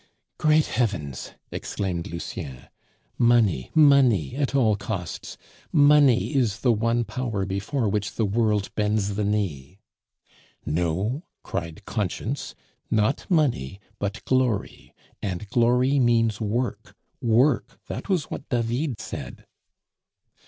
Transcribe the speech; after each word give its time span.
"Great 0.39 0.65
heavens!" 0.65 1.33
exclaimed 1.51 2.07
Lucien. 2.07 2.67
"Money, 3.19 3.69
money 3.75 4.35
at 4.35 4.55
all 4.55 4.75
costs! 4.75 5.37
money 5.71 6.33
is 6.33 6.61
the 6.61 6.73
one 6.73 7.03
power 7.03 7.45
before 7.45 7.87
which 7.87 8.15
the 8.15 8.25
world 8.25 8.73
bends 8.73 9.13
the 9.15 9.23
knee." 9.23 9.77
("No!" 10.65 11.21
cried 11.43 11.85
conscience, 11.85 12.55
"not 12.89 13.29
money, 13.29 13.79
but 13.99 14.25
glory; 14.25 14.95
and 15.21 15.47
glory 15.51 15.99
means 15.99 16.41
work! 16.41 16.95
Work! 17.21 17.79
that 17.85 18.09
was 18.09 18.23
what 18.23 18.49
David 18.49 18.99
said.") 18.99 19.45